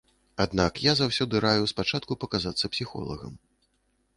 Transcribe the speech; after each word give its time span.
Аднак 0.43 0.79
я 0.85 0.93
заўсёды 1.01 1.35
раю 1.45 1.69
спачатку 1.73 2.17
паказацца 2.25 2.65
псіхолагам. 2.77 3.33